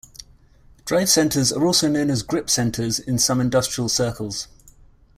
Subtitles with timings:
[0.83, 4.47] Drive centers are also known as grip centers in some industrial circles.